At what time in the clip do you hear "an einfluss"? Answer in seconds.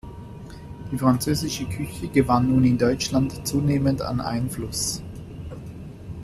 4.01-5.03